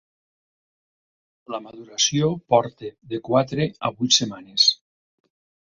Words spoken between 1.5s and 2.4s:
La maduració